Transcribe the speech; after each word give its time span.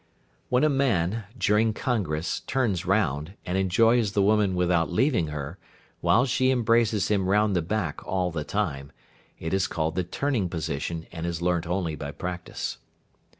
When 0.49 0.63
a 0.63 0.67
man, 0.67 1.25
during 1.37 1.73
congress, 1.75 2.39
turns 2.47 2.87
round, 2.87 3.35
and 3.45 3.55
enjoys 3.55 4.13
the 4.13 4.23
woman 4.23 4.55
without 4.55 4.91
leaving 4.91 5.27
her, 5.27 5.59
while 5.99 6.25
she 6.25 6.49
embraces 6.49 7.09
him 7.09 7.29
round 7.29 7.55
the 7.55 7.61
back 7.61 8.03
all 8.03 8.31
the 8.31 8.43
time, 8.43 8.91
it 9.37 9.53
is 9.53 9.67
called 9.67 9.93
the 9.93 10.03
"turning 10.03 10.49
position," 10.49 11.05
and 11.11 11.27
is 11.27 11.39
learnt 11.43 11.67
only 11.67 11.93
by 11.93 12.09
practice. 12.09 12.79